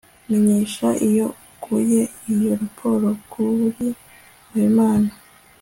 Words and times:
menyesha 0.29 0.87
iyo 1.09 1.25
ukuye 1.49 2.01
iyo 2.33 2.51
raporo 2.61 3.07
kuri 3.31 3.87
habimana 4.51 5.11